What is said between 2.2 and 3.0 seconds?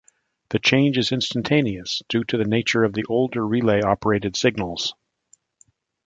to the nature of